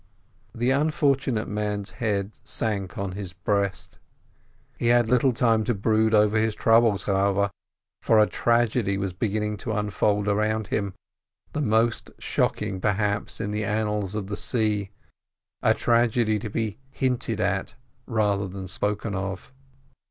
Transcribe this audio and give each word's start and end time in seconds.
The 0.55 0.71
unfortunate 0.71 1.47
man's 1.47 1.91
head 2.01 2.31
sank 2.43 2.97
on 2.97 3.11
his 3.11 3.33
breast. 3.33 3.99
He 4.79 4.87
had 4.87 5.07
little 5.07 5.31
time 5.31 5.63
to 5.65 5.75
brood 5.75 6.15
over 6.15 6.39
his 6.39 6.55
troubles, 6.55 7.03
however, 7.03 7.51
for 8.01 8.17
a 8.17 8.25
tragedy 8.25 8.97
was 8.97 9.13
beginning 9.13 9.57
to 9.57 9.73
unfold 9.73 10.27
around 10.27 10.69
him, 10.69 10.95
the 11.53 11.61
most 11.61 12.09
shocking, 12.17 12.81
perhaps, 12.81 13.39
in 13.39 13.51
the 13.51 13.63
annals 13.63 14.15
of 14.15 14.25
the 14.25 14.37
sea—a 14.37 15.73
tragedy 15.75 16.39
to 16.39 16.49
be 16.49 16.79
hinted 16.89 17.39
at 17.39 17.75
rather 18.07 18.47
than 18.47 18.67
spoken 18.67 19.13
of. 19.13 19.53